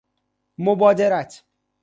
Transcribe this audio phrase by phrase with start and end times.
[0.57, 1.43] مبادرت